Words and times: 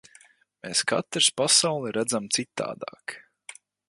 Mēs 0.67 0.79
katrs 0.91 1.27
pasauli 1.41 1.93
redzam 1.99 2.31
citādāk. 2.39 3.15